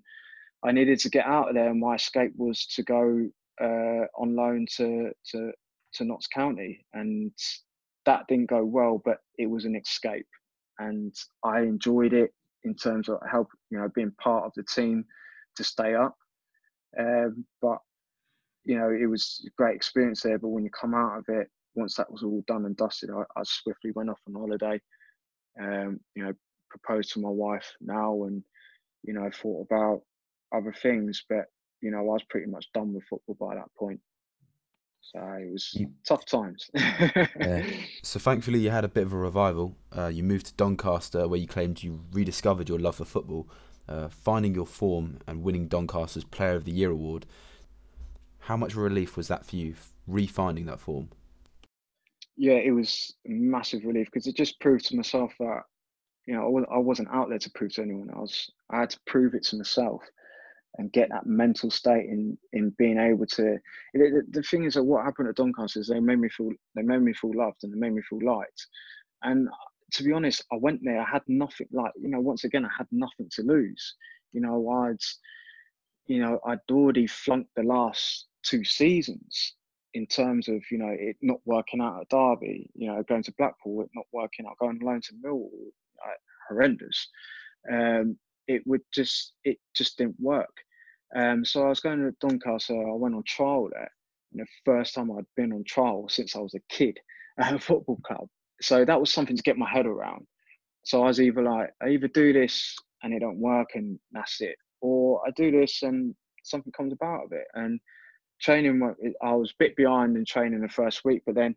[0.63, 1.69] I needed to get out of there.
[1.69, 3.29] And my escape was to go
[3.61, 5.51] uh, on loan to to
[5.93, 7.31] to Notts County, and
[8.05, 10.27] that didn't go well, but it was an escape,
[10.77, 12.31] and I enjoyed it
[12.63, 15.05] in terms of help, you know, being part of the team
[15.55, 16.15] to stay up.
[16.99, 17.79] Um, but
[18.69, 20.37] you know, it was a great experience there.
[20.37, 23.23] But when you come out of it, once that was all done and dusted, I,
[23.35, 24.79] I swiftly went off on holiday.
[25.59, 26.33] Um, you know,
[26.69, 28.43] proposed to my wife now, and
[29.01, 30.01] you know, thought about
[30.55, 31.25] other things.
[31.27, 31.45] But
[31.81, 34.01] you know, I was pretty much done with football by that point.
[35.01, 35.75] So it was
[36.07, 36.69] tough times.
[36.75, 37.65] yeah.
[38.03, 39.77] So thankfully, you had a bit of a revival.
[39.97, 43.49] Uh, you moved to Doncaster, where you claimed you rediscovered your love for football,
[43.87, 47.25] uh, finding your form and winning Doncaster's Player of the Year award.
[48.49, 49.75] How much relief was that for you,
[50.09, 51.09] refinding that form?
[52.35, 55.61] Yeah, it was massive relief because it just proved to myself that
[56.25, 58.49] you know I wasn't out there to prove to anyone else.
[58.71, 60.01] I had to prove it to myself
[60.79, 63.59] and get that mental state in in being able to.
[63.93, 66.81] The, the thing is that what happened at Doncaster is they made me feel they
[66.81, 68.65] made me feel loved and they made me feel liked.
[69.21, 69.51] And uh,
[69.91, 70.99] to be honest, I went there.
[70.99, 72.19] I had nothing like you know.
[72.19, 73.93] Once again, I had nothing to lose.
[74.33, 74.97] You know, I'd
[76.07, 79.55] you know, I'd already flunked the last two seasons
[79.93, 83.33] in terms of you know it not working out at Derby, you know, going to
[83.37, 85.71] Blackpool, it not working out, going alone to Millwall,
[86.05, 87.07] like, horrendous.
[87.71, 90.53] Um, it would just it just didn't work.
[91.15, 92.75] Um, so I was going to Doncaster.
[92.75, 93.91] I went on trial there,
[94.31, 96.99] and the first time I'd been on trial since I was a kid
[97.39, 98.27] at a football club.
[98.61, 100.25] So that was something to get my head around.
[100.83, 104.41] So I was either like, I either do this and it don't work and that's
[104.41, 107.45] it, or I do this and something comes about of it.
[107.53, 107.79] And
[108.41, 111.55] training, I was a bit behind in training the first week, but then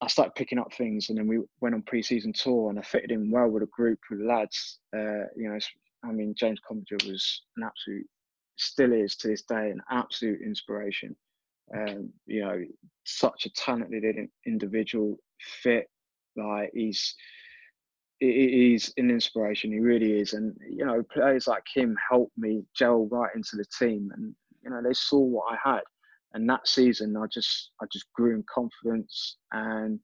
[0.00, 3.10] I started picking up things, and then we went on pre-season tour, and I fitted
[3.10, 4.78] in well with a group of lads.
[4.94, 5.58] Uh, you know,
[6.04, 8.06] I mean, James Coppinger was an absolute,
[8.56, 11.16] still is to this day, an absolute inspiration.
[11.74, 12.64] Um, you know,
[13.04, 15.18] such a talented individual,
[15.62, 15.90] fit,
[16.36, 17.14] like he's
[18.20, 19.72] he's an inspiration.
[19.72, 23.66] He really is, and you know, players like him helped me gel right into the
[23.78, 24.34] team, and
[24.68, 25.82] you know, they saw what I had
[26.34, 29.98] and that season I just I just grew in confidence and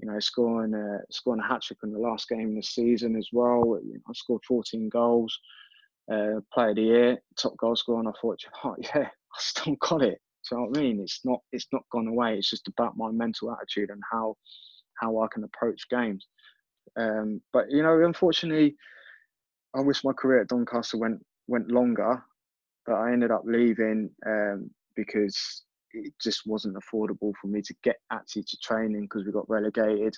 [0.00, 3.16] you know scoring a scoring a hat trick in the last game of the season
[3.16, 3.80] as well.
[3.84, 5.36] You know, I scored 14 goals,
[6.12, 9.76] uh, player of the year, top goal scorer, and I thought, oh, yeah, I still
[9.80, 10.20] got it.
[10.48, 11.00] Do you know what I mean?
[11.00, 12.38] It's not it's not gone away.
[12.38, 14.36] It's just about my mental attitude and how
[15.00, 16.26] how I can approach games.
[16.96, 18.76] Um, but you know, unfortunately,
[19.76, 22.22] I wish my career at Doncaster went went longer,
[22.88, 27.96] but I ended up leaving um, because it just wasn't affordable for me to get
[28.10, 30.16] actually to training because we got relegated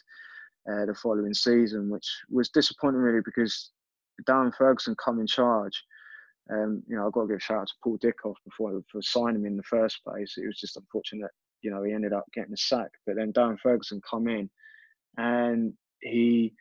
[0.71, 3.73] uh, the following season, which was disappointing really because
[4.29, 5.83] Darren Ferguson come in charge.
[6.53, 9.03] Um, you know, I've got to give a shout out to Paul Dickov before for
[9.03, 10.35] signing him in the first place.
[10.37, 11.31] It was just unfortunate,
[11.63, 12.91] you know, he ended up getting the sack.
[13.05, 14.49] But then Darren Ferguson come in,
[15.17, 16.55] and he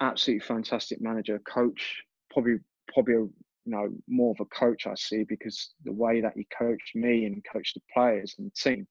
[0.00, 2.58] absolutely fantastic manager, coach, probably
[2.92, 3.26] probably a
[3.64, 7.26] you know, more of a coach I see because the way that he coached me
[7.26, 8.86] and coached the players and the team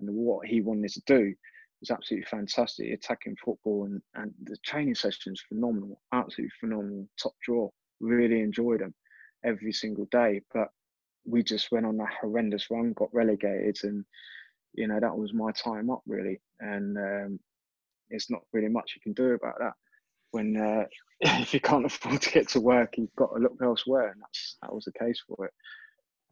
[0.00, 1.34] and what he wanted to do
[1.80, 2.92] was absolutely fantastic.
[2.92, 7.70] Attacking football and, and the training sessions phenomenal, absolutely phenomenal, top draw.
[8.00, 8.94] Really enjoyed them
[9.44, 10.40] every single day.
[10.52, 10.68] But
[11.24, 14.04] we just went on a horrendous run, got relegated, and
[14.74, 16.40] you know that was my time up really.
[16.60, 17.40] And um,
[18.10, 19.74] it's not really much you can do about that
[20.30, 20.84] when uh,
[21.20, 24.56] if you can't afford to get to work, you've got to look elsewhere, and that's
[24.62, 25.52] that was the case for it.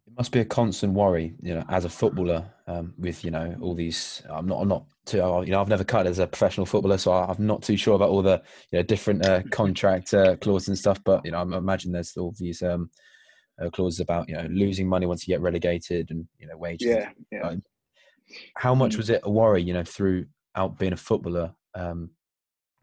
[0.07, 3.57] It must be a constant worry, you know, as a footballer, um, with you know
[3.61, 4.23] all these.
[4.31, 7.13] I'm not, I'm not too, you know, I've never cut as a professional footballer, so
[7.13, 10.79] I'm not too sure about all the you know different uh, contract uh, clauses and
[10.79, 11.03] stuff.
[11.05, 12.91] But you know, I imagine there's all these um,
[13.61, 16.89] uh, clauses about you know losing money once you get relegated and you know wages.
[16.89, 17.55] Yeah, yeah.
[18.57, 18.99] How much mm.
[18.99, 21.55] was it a worry, you know, throughout being a footballer?
[21.75, 22.11] Um,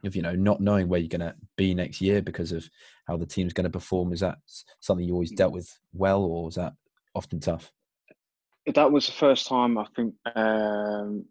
[0.03, 2.69] of you know not knowing where you're going to be next year because of
[3.07, 4.13] how the team's going to perform.
[4.13, 4.37] Is that
[4.79, 6.73] something you always dealt with well or is that
[7.15, 7.71] often tough?
[8.73, 11.25] That was the first time i think um,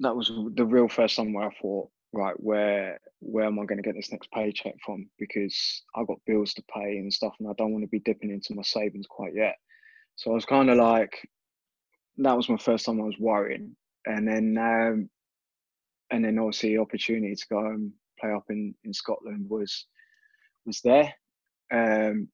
[0.00, 3.76] that was the real first time where i thought right where where am i going
[3.76, 5.08] to get this next paycheck from?
[5.18, 8.30] Because i've got bills to pay and stuff and i don't want to be dipping
[8.30, 9.56] into my savings quite yet.
[10.16, 11.28] So i was kind of like
[12.18, 13.76] that was my first time i was worrying.
[14.06, 15.10] And then um,
[16.10, 19.86] and then obviously the opportunity to go and play up in, in Scotland was
[20.66, 21.14] was there.
[21.72, 22.28] Um,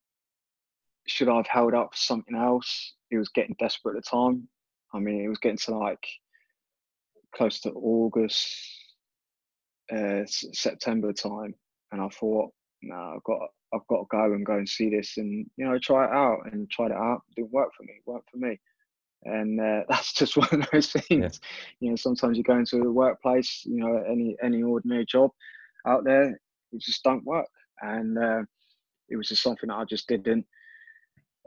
[1.07, 2.95] should I have held up for something else?
[3.11, 4.49] It was getting desperate at the time.
[4.93, 6.05] I mean, it was getting to like
[7.35, 8.47] close to August,
[9.93, 11.55] uh, September time,
[11.93, 12.51] and I thought,
[12.83, 13.41] no, I've got
[13.73, 16.41] I've got to go and go and see this, and you know, try it out,
[16.51, 17.23] and tried it out.
[17.31, 17.95] It didn't work for me.
[17.97, 18.59] It worked for me
[19.25, 21.09] and uh, that's just one of those things.
[21.11, 21.29] Yeah.
[21.81, 25.31] You know, sometimes you go into a workplace, you know, any any ordinary job
[25.87, 26.41] out there,
[26.73, 27.49] it just don't work,
[27.83, 28.43] and uh,
[29.09, 30.47] it was just something that I just didn't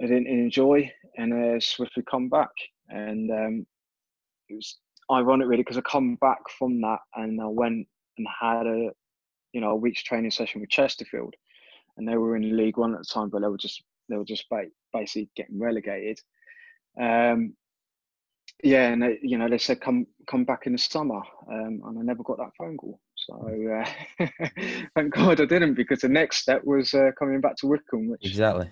[0.01, 2.51] I didn't enjoy, and uh, swiftly come back,
[2.89, 3.67] and um,
[4.49, 4.77] it was
[5.11, 7.87] ironic really because I come back from that and I went
[8.17, 8.89] and had a
[9.53, 11.33] you know a week's training session with Chesterfield,
[11.97, 14.25] and they were in League One at the time, but they were just they were
[14.25, 14.45] just
[14.93, 16.19] basically getting relegated.
[16.99, 17.55] Um,
[18.63, 21.99] yeah, and they, you know they said come come back in the summer, um, and
[21.99, 22.99] I never got that phone call.
[23.15, 23.83] So
[24.19, 24.25] uh,
[24.95, 28.09] thank God I didn't, because the next step was uh, coming back to Wycombe.
[28.09, 28.69] Which, exactly.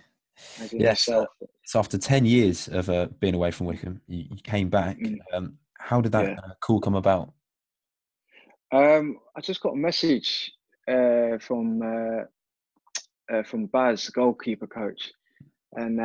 [0.72, 1.04] Yes.
[1.04, 1.28] So,
[1.66, 4.98] so, after ten years of uh, being away from Wycombe, you, you came back.
[4.98, 5.18] Mm.
[5.34, 6.38] Um, how did that yeah.
[6.44, 7.32] Uh, call come about?
[8.72, 10.52] Um, I just got a message
[10.88, 11.82] uh, from
[13.32, 15.12] uh, from Baz, the goalkeeper coach,
[15.74, 16.00] and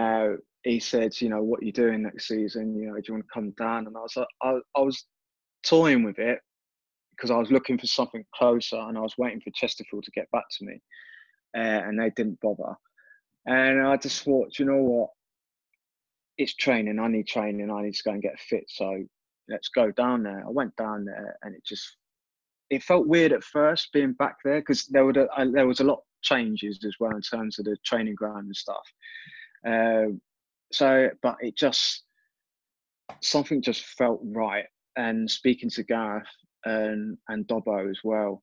[0.62, 2.74] he said, you know, what are you doing next season?
[2.74, 3.86] You know, do you want to come down?
[3.86, 5.04] And I was like, I, I was
[5.64, 6.40] toying with it
[7.10, 10.30] because I was looking for something closer and I was waiting for Chesterfield to get
[10.30, 10.80] back to me,
[11.56, 12.74] uh, and they didn't bother.
[13.46, 15.10] And I just thought, you know what?
[16.36, 16.98] It's training.
[16.98, 17.70] I need training.
[17.70, 18.64] I need to go and get fit.
[18.68, 19.04] So
[19.48, 20.44] let's go down there.
[20.46, 21.96] I went down there, and it just
[22.70, 25.84] it felt weird at first being back there because there were uh, there was a
[25.84, 28.86] lot of changes as well in terms of the training ground and stuff.
[29.66, 30.16] Uh,
[30.72, 32.04] so, but it just
[33.20, 34.66] something just felt right.
[34.96, 36.26] And speaking to Gareth
[36.64, 38.42] and and Dobbo as well,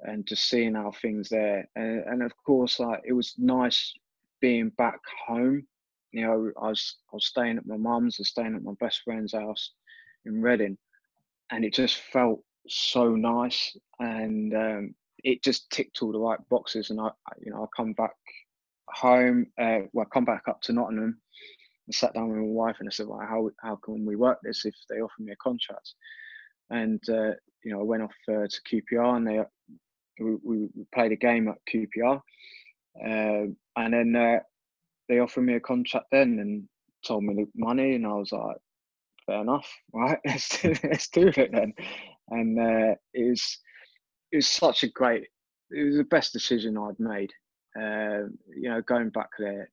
[0.00, 3.94] and just seeing how things there, and, and of course, like it was nice
[4.40, 5.66] being back home.
[6.12, 9.02] You know, I was I was staying at my mum's, was staying at my best
[9.04, 9.72] friend's house
[10.24, 10.78] in Reading,
[11.50, 16.90] and it just felt so nice, and um, it just ticked all the right boxes.
[16.90, 18.14] And I, you know, I come back
[18.88, 21.20] home, uh, well, come back up to Nottingham,
[21.88, 24.38] and sat down with my wife, and I said, "Well, how how can we work
[24.42, 25.94] this if they offer me a contract?"
[26.70, 27.32] And uh,
[27.64, 29.42] you know, I went off uh, to QPR, and they
[30.20, 32.20] we, we played a game at QPR,
[33.04, 33.46] uh,
[33.76, 34.40] and then uh,
[35.08, 36.68] they offered me a contract then and
[37.06, 38.56] told me the money, and I was like,
[39.26, 40.18] fair enough, right?
[40.26, 41.72] Let's do, let's do it then.
[42.28, 43.58] And uh, it was
[44.30, 45.24] it was such a great,
[45.70, 47.32] it was the best decision I'd made.
[47.74, 49.70] Uh, you know, going back there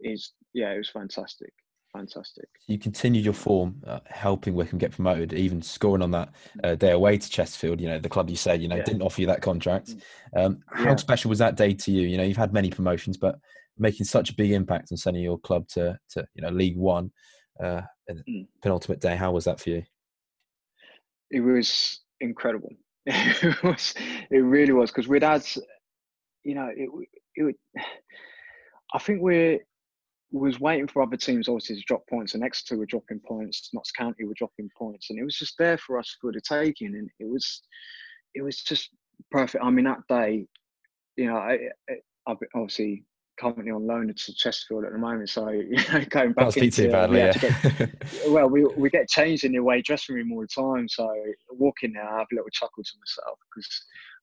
[0.00, 1.52] is yeah, it was fantastic
[1.94, 2.48] fantastic.
[2.66, 6.30] You continued your form, uh, helping Wycombe get promoted, even scoring on that
[6.62, 7.80] uh, day away to Chesterfield.
[7.80, 8.84] You know, the club you said, you know, yeah.
[8.84, 9.94] didn't offer you that contract.
[10.34, 10.44] Mm.
[10.44, 10.96] Um, how yeah.
[10.96, 12.06] special was that day to you?
[12.08, 13.38] You know, you've had many promotions, but
[13.78, 17.10] making such a big impact and sending your club to, to you know, League One,
[17.62, 18.46] uh, mm.
[18.62, 19.16] penultimate day.
[19.16, 19.82] How was that for you?
[21.30, 22.70] It was incredible.
[23.06, 23.94] it was.
[24.30, 25.44] It really was because we'd had,
[26.42, 26.88] you know, it.
[27.36, 27.56] It.
[28.92, 29.58] I think we're
[30.40, 33.92] was waiting for other teams obviously to drop points, and Exeter were dropping points, Notts
[33.92, 37.08] County were dropping points, and it was just there for us for the taking, and
[37.20, 37.62] it was,
[38.34, 38.90] it was just
[39.30, 39.64] perfect.
[39.64, 40.46] I mean, that day,
[41.16, 41.58] you know, I,
[42.26, 43.04] I obviously
[43.38, 46.84] currently on loan to Chesterfield at the moment, so you know, going back Can't into,
[46.84, 47.32] too badly, yeah.
[47.32, 47.90] Get,
[48.28, 51.10] well, we we get changed in the away dressing room all the time, so
[51.50, 53.68] walking there, I have a little chuckle to myself because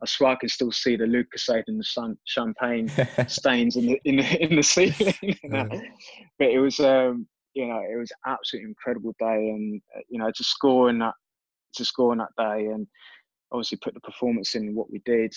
[0.01, 2.89] I swear I can still see the Lucozade and the sun, champagne
[3.27, 5.37] stains in the in the, in the ceiling.
[6.39, 10.31] but it was, um, you know, it was absolutely incredible day, and uh, you know,
[10.35, 11.13] to score in that
[11.75, 12.87] to score on that day, and
[13.51, 15.33] obviously put the performance in what we did,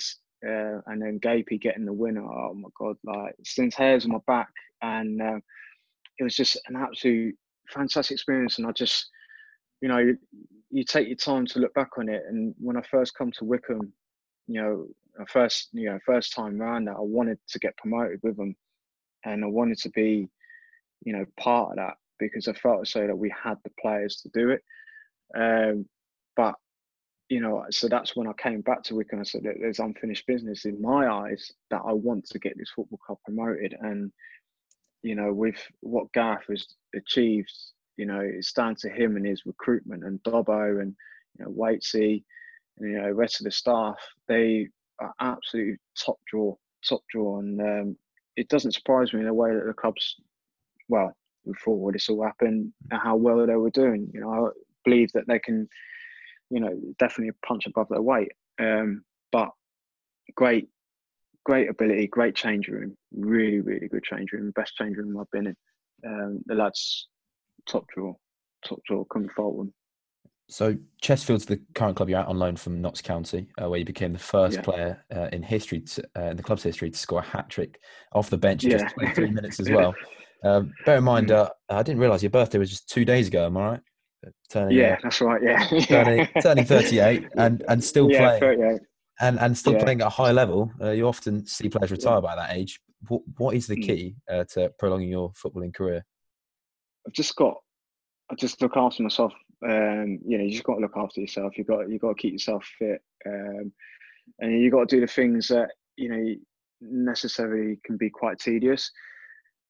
[0.47, 2.25] uh, and then Gapey getting the winner.
[2.25, 4.49] Oh my god, like since hairs on my back,
[4.83, 5.39] and uh,
[6.19, 7.35] it was just an absolute
[7.69, 8.59] fantastic experience.
[8.59, 9.09] And I just,
[9.81, 10.19] you know, you,
[10.71, 12.23] you take your time to look back on it.
[12.29, 13.93] And when I first come to Wycombe,
[14.47, 14.87] you know,
[15.29, 18.55] first you know first time around that I wanted to get promoted with them,
[19.25, 20.29] and I wanted to be,
[21.05, 24.17] you know, part of that because I felt as though that we had the players
[24.23, 24.63] to do it.
[25.37, 25.87] Um,
[26.37, 26.55] but
[27.29, 29.21] you know, so that's when I came back to Wycombe.
[29.21, 32.99] I said, "There's unfinished business in my eyes that I want to get this football
[32.99, 34.13] club promoted." And
[35.03, 37.53] you know, with what Gareth has achieved,
[37.97, 40.95] you know, it's down to him and his recruitment and Dobbo and
[41.39, 42.25] you know Waitsy
[42.79, 43.97] and you know the rest of the staff
[44.29, 44.69] they
[45.01, 46.55] are absolutely top draw
[46.87, 47.97] top draw and um,
[48.37, 50.17] it doesn't surprise me in a way that the clubs
[50.89, 51.13] well
[51.47, 54.51] before this all happened how well they were doing you know i
[54.85, 55.69] believe that they can
[56.55, 59.51] you know definitely a punch above their weight um, but
[60.37, 60.69] great
[61.45, 65.49] great ability great change room really really good change room best change room i've been
[65.49, 65.57] in
[66.07, 67.09] um, the lads
[67.69, 68.15] top draw
[68.65, 69.75] top draw couldn't fault them
[70.49, 73.85] so Chesterfield's the current club you're at on loan from Notts County, uh, where you
[73.87, 74.63] became the first yeah.
[74.63, 77.81] player uh, in history, to, uh, in the club's history, to score a hat trick
[78.13, 78.77] off the bench in yeah.
[78.77, 79.95] just 23 minutes as well.
[80.43, 81.37] Um, bear in mind, mm.
[81.37, 83.47] uh, I didn't realise your birthday was just two days ago.
[83.47, 83.81] Am I right?
[84.25, 85.43] Uh, turning, yeah, that's right.
[85.43, 88.59] Yeah, turning, turning 38 and and still yeah, playing.
[88.59, 88.81] 38.
[89.21, 90.73] And and still playing at a high level.
[90.81, 92.81] Uh, you often see players retire by that age.
[93.07, 93.83] What what is the mm.
[93.83, 96.05] key to prolonging your footballing career?
[97.07, 97.55] I've just got
[98.31, 99.33] I just look after myself
[99.65, 101.57] um, you know, you just got to look after yourself.
[101.57, 103.73] You got you got to keep yourself fit, um,
[104.41, 106.35] and you got to do the things that you know
[106.81, 108.91] necessarily can be quite tedious.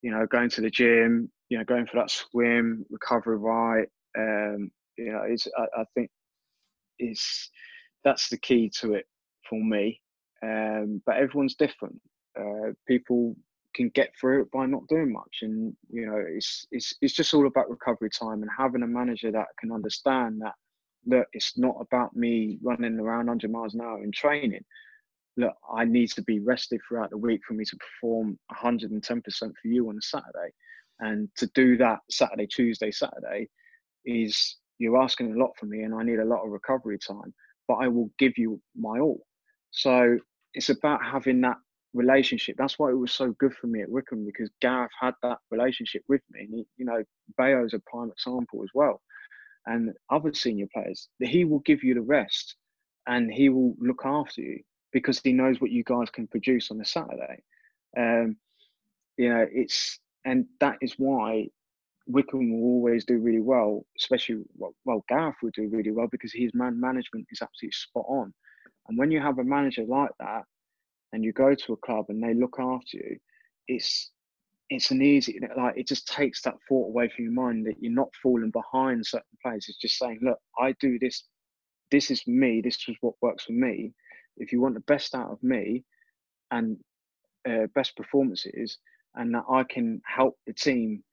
[0.03, 3.89] You know, going to the gym, you know, going for that swim, recovery right.
[4.19, 6.11] Um, you know, it's I, I think
[6.99, 7.51] is
[8.05, 9.07] that's the key to it
[9.49, 10.01] for me.
[10.43, 12.01] Um, but everyone's different.
[12.39, 13.35] Uh, people
[13.75, 15.39] can get through it by not doing much.
[15.43, 19.31] And you know, it's it's it's just all about recovery time and having a manager
[19.33, 20.55] that can understand that
[21.07, 24.65] that it's not about me running around 100 miles an hour in training.
[25.37, 29.03] Look, I need to be rested throughout the week for me to perform 110%
[29.41, 30.53] for you on a Saturday.
[31.01, 33.51] And to do that Saturday, Tuesday, Saturday
[34.05, 37.33] is you're asking a lot from me and I need a lot of recovery time,
[37.69, 39.25] but I will give you my all.
[39.71, 40.19] So
[40.55, 41.57] it's about having that
[41.95, 42.57] relationship.
[42.59, 46.03] That's why it was so good for me at Wycombe because Gareth had that relationship
[46.09, 46.41] with me.
[46.41, 47.03] And he, you know,
[47.39, 49.01] Bayo's a prime example as well,
[49.67, 51.09] and other senior players.
[51.21, 52.57] He will give you the rest,
[53.07, 54.61] and he will look after you
[54.93, 57.43] because he knows what you guys can produce on a Saturday.
[57.97, 58.37] Um,
[59.17, 61.49] you know, it's and that is why
[62.07, 66.33] Wycombe will always do really well, especially well, well Gareth will do really well because
[66.33, 68.33] his man management is absolutely spot on.
[68.89, 70.45] And when you have a manager like that,
[71.13, 73.19] and you go to a club and they look after you,
[73.69, 74.11] it's
[74.71, 77.93] it's an easy like it just takes that thought away from your mind that you're
[77.93, 79.67] not falling behind certain players.
[79.69, 81.25] It's just saying, look, I do this.
[81.91, 82.61] This is me.
[82.61, 83.93] This is what works for me.
[84.37, 85.85] If you want the best out of me,
[86.51, 86.77] and
[87.49, 88.79] uh, best performances,
[89.15, 91.05] and that I can help the team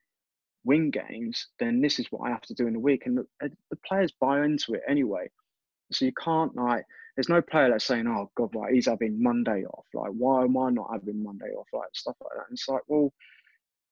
[0.64, 3.06] win games, then this is what I have to do in the week.
[3.06, 5.28] And the, uh, the players buy into it anyway.
[5.90, 6.84] So you can't like.
[7.16, 9.84] There's no player that's saying, "Oh God, right, he's having Monday off.
[9.92, 11.68] Like, why am I not having Monday off?
[11.72, 13.12] Like stuff like that." And it's like, well,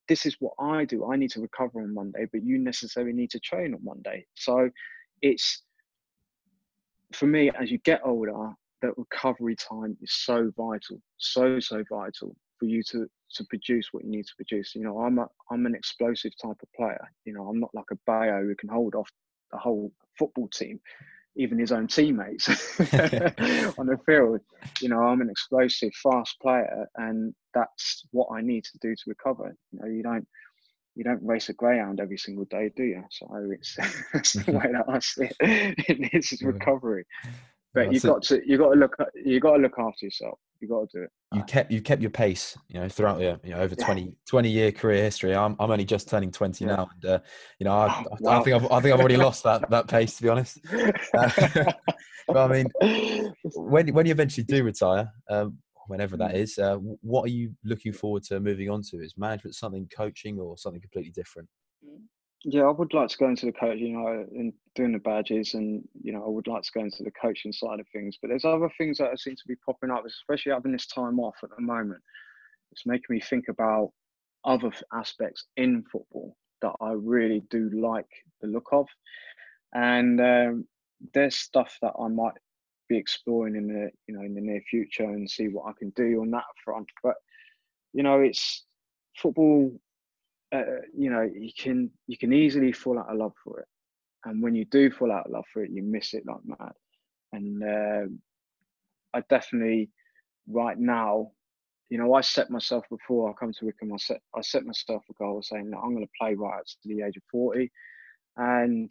[0.09, 1.13] this is what I do.
[1.13, 4.27] I need to recover on Monday, but you necessarily need to train on Monday.
[4.35, 4.71] So
[5.21, 5.63] it's
[7.13, 12.35] for me as you get older, that recovery time is so vital, so so vital
[12.61, 14.75] for you to to produce what you need to produce.
[14.75, 17.01] You know, I'm a I'm an explosive type of player.
[17.25, 19.11] You know, I'm not like a Bayo who can hold off
[19.51, 20.79] the whole football team,
[21.37, 22.49] even his own teammates
[22.79, 24.41] on the field.
[24.81, 29.03] You know, I'm an explosive, fast player, and that's what I need to do to
[29.07, 29.57] recover.
[29.73, 30.29] You know, you don't
[30.97, 33.05] you don't race a greyhound every single day, do you?
[33.11, 33.77] So it's
[34.13, 36.11] that's the way that I see it.
[36.13, 37.07] It's recovery
[37.73, 40.39] but you've got to you got to look you got to look after yourself.
[40.61, 41.11] You've got to do it.
[41.33, 44.49] You kept you kept your pace, you know, throughout your you know over 20, 20
[44.49, 45.35] year career history.
[45.35, 46.77] I'm I'm only just turning twenty yeah.
[46.77, 47.19] now, and uh,
[47.59, 48.41] you know I, oh, wow.
[48.41, 50.59] I think I've I think I've already lost that that pace to be honest.
[51.17, 51.31] Uh,
[52.29, 57.25] but I mean, when when you eventually do retire, um, whenever that is, uh, what
[57.25, 58.99] are you looking forward to moving on to?
[58.99, 61.49] Is management something coaching or something completely different?
[62.45, 65.53] Yeah, I would like to go into the coach, you know, and doing the badges,
[65.55, 68.17] and you know, I would like to go into the coaching side of things.
[68.21, 71.37] But there's other things that seem to be popping up, especially having this time off
[71.43, 72.01] at the moment.
[72.73, 73.93] It's making me think about
[74.45, 78.09] other aspects in football that I really do like
[78.41, 78.87] the look of,
[79.75, 80.67] and um,
[81.13, 82.35] there's stuff that I might
[82.89, 85.91] be exploring in the you know in the near future and see what I can
[85.91, 86.89] do on that front.
[87.03, 87.17] But
[87.93, 88.65] you know, it's
[89.19, 89.79] football
[90.53, 93.69] uh, you know you can you can easily fall out of love for it.
[94.25, 96.73] And when you do fall out of love for it you miss it like mad.
[97.33, 98.07] And uh,
[99.15, 99.91] i definitely
[100.49, 101.31] right now
[101.89, 105.03] you know i set myself before i come to Wycombe i set i set myself
[105.11, 107.71] a goal saying that i'm going to play right up to the age of 40
[108.37, 108.91] and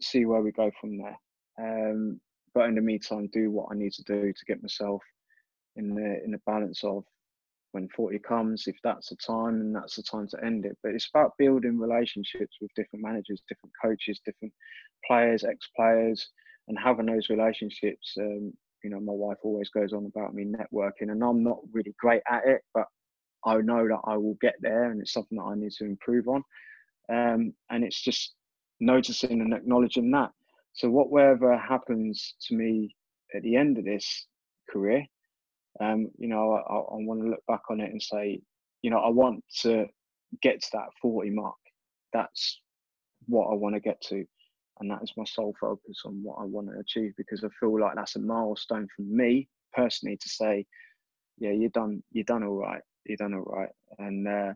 [0.00, 1.18] see where we go from there.
[1.58, 2.20] Um,
[2.54, 5.02] but in the meantime do what i need to do to get myself
[5.76, 7.04] in the in the balance of
[7.74, 10.78] when 40 comes, if that's the time, and that's the time to end it.
[10.82, 14.54] But it's about building relationships with different managers, different coaches, different
[15.06, 16.28] players, ex-players,
[16.68, 18.14] and having those relationships.
[18.18, 18.52] Um,
[18.84, 22.22] you know, my wife always goes on about me networking, and I'm not really great
[22.30, 22.86] at it, but
[23.44, 26.28] I know that I will get there, and it's something that I need to improve
[26.28, 26.44] on.
[27.12, 28.34] Um, and it's just
[28.78, 30.30] noticing and acknowledging that.
[30.74, 32.94] So, whatever happens to me
[33.34, 34.26] at the end of this
[34.70, 35.04] career,
[35.80, 38.40] um, you know, I, I want to look back on it and say,
[38.82, 39.86] you know, I want to
[40.42, 41.56] get to that 40 mark.
[42.12, 42.60] That's
[43.26, 44.24] what I want to get to.
[44.80, 47.78] And that is my sole focus on what I want to achieve because I feel
[47.80, 50.66] like that's a milestone for me personally to say,
[51.38, 53.70] yeah, you're done, you're done all right, you're done all right.
[53.98, 54.52] And uh,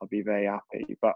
[0.00, 0.96] I'll be very happy.
[1.00, 1.14] But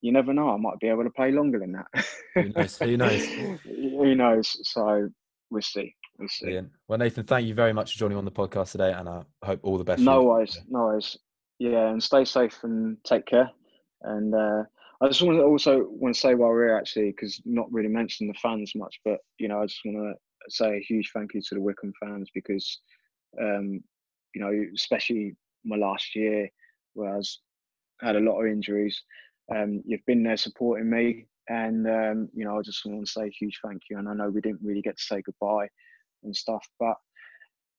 [0.00, 2.04] you never know, I might be able to play longer than that.
[2.34, 2.78] Who knows?
[2.78, 3.24] Who knows?
[3.64, 4.70] Who knows?
[4.70, 5.08] So
[5.50, 5.94] we'll see.
[6.18, 6.28] We'll.
[6.40, 6.70] Brilliant.
[6.88, 9.60] Well, Nathan, thank you very much for joining on the podcast today, and I hope
[9.62, 10.02] all the best.
[10.02, 11.16] No worries, no worries.
[11.58, 13.50] Yeah, and stay safe and take care.
[14.02, 14.64] And uh,
[15.00, 17.88] I just want to also want to say while we're here, actually, because not really
[17.88, 21.34] mentioned the fans much, but you know, I just want to say a huge thank
[21.34, 22.80] you to the Wycombe fans because,
[23.40, 23.82] um,
[24.34, 25.34] you know, especially
[25.64, 26.48] my last year
[26.92, 27.40] where I was,
[28.00, 29.02] had a lot of injuries.
[29.54, 33.22] Um, you've been there supporting me, and um, you know, I just want to say
[33.22, 33.98] a huge thank you.
[33.98, 35.68] And I know we didn't really get to say goodbye
[36.24, 36.66] and stuff.
[36.78, 36.96] But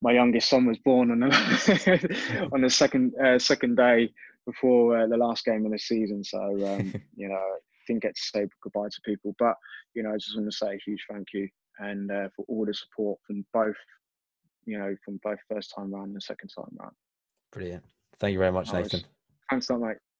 [0.01, 4.11] my youngest son was born on the on the second uh, second day
[4.45, 7.41] before uh, the last game of the season, so um, you know
[7.87, 9.35] didn't get to say goodbye to people.
[9.39, 9.55] But
[9.93, 11.47] you know, I just want to say a huge thank you
[11.79, 13.75] and uh, for all the support from both,
[14.65, 16.93] you know, from both first time round and second time round.
[17.51, 17.83] Brilliant.
[18.19, 19.01] Thank you very much, Nathan.
[19.49, 19.97] Thanks, mate.